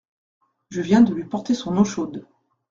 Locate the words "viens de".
0.81-1.13